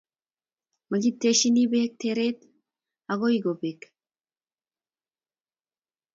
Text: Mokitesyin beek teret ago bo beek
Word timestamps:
Mokitesyin 0.89 1.57
beek 1.71 1.91
teret 2.01 2.39
ago 3.11 3.27
bo 3.43 3.51
beek 3.61 3.81